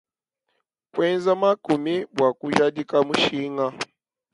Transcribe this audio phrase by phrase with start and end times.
[0.93, 3.65] Kuenza makumi bua kujadika mushinga.